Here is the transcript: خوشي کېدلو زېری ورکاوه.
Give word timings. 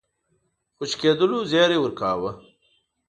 خوشي 0.75 0.95
کېدلو 1.01 1.37
زېری 1.51 1.77
ورکاوه. 1.81 2.31